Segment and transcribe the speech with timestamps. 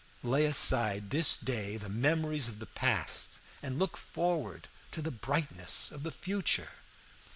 [0.23, 5.91] Lay aside this day the memories of the past, and look forward to the brightness
[5.91, 6.71] of the future.